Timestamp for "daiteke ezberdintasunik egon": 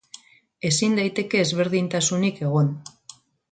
1.01-2.75